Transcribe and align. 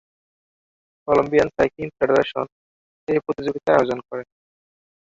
Colombian 1.07 1.49
cycling 1.55 1.87
federation 1.97 2.45
এ 3.07 3.15
প্রতিযোগিতা 3.25 3.69
আয়োজন 3.73 3.99
করে। 4.07 4.23